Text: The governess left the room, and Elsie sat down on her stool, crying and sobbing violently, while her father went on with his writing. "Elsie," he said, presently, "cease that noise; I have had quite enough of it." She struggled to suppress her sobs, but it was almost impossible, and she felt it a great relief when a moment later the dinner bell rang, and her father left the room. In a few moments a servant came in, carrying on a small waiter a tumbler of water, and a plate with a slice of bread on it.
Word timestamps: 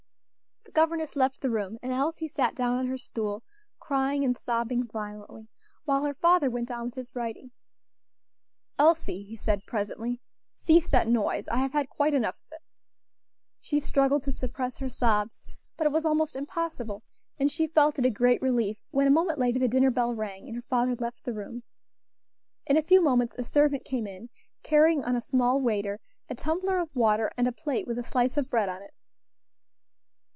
The 0.63 0.81
governess 0.85 1.17
left 1.17 1.41
the 1.41 1.49
room, 1.49 1.77
and 1.83 1.91
Elsie 1.91 2.29
sat 2.29 2.55
down 2.55 2.77
on 2.77 2.87
her 2.87 2.97
stool, 2.97 3.43
crying 3.77 4.23
and 4.23 4.37
sobbing 4.37 4.87
violently, 4.87 5.49
while 5.83 6.05
her 6.05 6.13
father 6.13 6.49
went 6.49 6.71
on 6.71 6.85
with 6.85 6.93
his 6.95 7.13
writing. 7.13 7.51
"Elsie," 8.79 9.21
he 9.23 9.35
said, 9.35 9.65
presently, 9.65 10.21
"cease 10.53 10.87
that 10.87 11.09
noise; 11.09 11.45
I 11.49 11.57
have 11.57 11.73
had 11.73 11.89
quite 11.89 12.13
enough 12.13 12.37
of 12.45 12.53
it." 12.53 12.61
She 13.59 13.81
struggled 13.81 14.23
to 14.23 14.31
suppress 14.31 14.77
her 14.77 14.87
sobs, 14.87 15.43
but 15.75 15.85
it 15.87 15.91
was 15.91 16.05
almost 16.05 16.37
impossible, 16.37 17.03
and 17.37 17.51
she 17.51 17.67
felt 17.67 17.99
it 17.99 18.05
a 18.05 18.09
great 18.09 18.41
relief 18.41 18.77
when 18.91 19.07
a 19.07 19.11
moment 19.11 19.39
later 19.39 19.59
the 19.59 19.67
dinner 19.67 19.91
bell 19.91 20.13
rang, 20.13 20.47
and 20.47 20.55
her 20.55 20.61
father 20.69 20.95
left 20.95 21.25
the 21.25 21.33
room. 21.33 21.63
In 22.65 22.77
a 22.77 22.81
few 22.83 23.01
moments 23.01 23.35
a 23.37 23.43
servant 23.43 23.83
came 23.83 24.07
in, 24.07 24.29
carrying 24.63 25.03
on 25.03 25.17
a 25.17 25.21
small 25.21 25.59
waiter 25.59 25.99
a 26.29 26.35
tumbler 26.35 26.79
of 26.79 26.95
water, 26.95 27.29
and 27.35 27.45
a 27.45 27.51
plate 27.51 27.85
with 27.87 27.99
a 27.99 28.03
slice 28.03 28.37
of 28.37 28.49
bread 28.49 28.69
on 28.69 28.81
it. 28.81 28.91